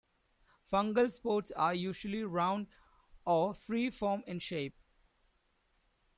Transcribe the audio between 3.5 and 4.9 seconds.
free-form in shape.